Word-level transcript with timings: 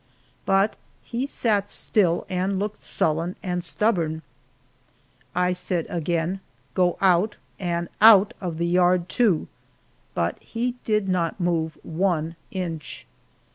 But 0.47 0.77
he 1.03 1.27
sat 1.27 1.69
still 1.69 2.25
and 2.27 2.57
looked 2.57 2.81
sullen 2.81 3.35
and 3.43 3.63
stubborn. 3.63 4.23
I 5.35 5.53
said 5.53 5.85
again, 5.91 6.39
"Go 6.73 6.97
out, 7.01 7.37
and 7.59 7.87
out; 8.01 8.33
of 8.41 8.57
the 8.57 8.65
yard 8.65 9.07
too." 9.09 9.47
But 10.15 10.41
he 10.41 10.73
did 10.85 11.07
not 11.07 11.39
move 11.39 11.77
one 11.83 12.35
inch. 12.49 13.05